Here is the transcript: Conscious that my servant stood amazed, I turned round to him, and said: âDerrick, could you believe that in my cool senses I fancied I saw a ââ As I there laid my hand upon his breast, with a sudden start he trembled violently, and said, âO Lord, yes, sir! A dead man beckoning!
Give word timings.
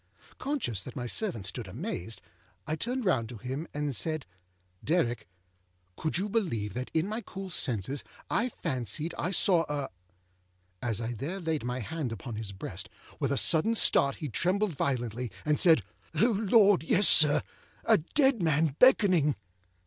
Conscious 0.39 0.81
that 0.81 0.95
my 0.95 1.05
servant 1.05 1.45
stood 1.45 1.67
amazed, 1.67 2.23
I 2.65 2.75
turned 2.75 3.05
round 3.05 3.29
to 3.29 3.37
him, 3.37 3.67
and 3.71 3.95
said: 3.95 4.25
âDerrick, 4.83 5.25
could 5.95 6.17
you 6.17 6.27
believe 6.27 6.73
that 6.73 6.89
in 6.91 7.05
my 7.07 7.21
cool 7.21 7.51
senses 7.51 8.03
I 8.27 8.49
fancied 8.49 9.13
I 9.19 9.29
saw 9.29 9.61
a 9.69 9.89
ââ 9.89 9.89
As 10.81 11.01
I 11.01 11.13
there 11.13 11.39
laid 11.39 11.63
my 11.63 11.81
hand 11.81 12.11
upon 12.11 12.33
his 12.35 12.51
breast, 12.51 12.89
with 13.19 13.31
a 13.31 13.37
sudden 13.37 13.75
start 13.75 14.15
he 14.15 14.27
trembled 14.27 14.73
violently, 14.75 15.29
and 15.45 15.59
said, 15.59 15.83
âO 16.15 16.49
Lord, 16.51 16.81
yes, 16.81 17.07
sir! 17.07 17.43
A 17.85 17.99
dead 17.99 18.41
man 18.41 18.75
beckoning! 18.79 19.35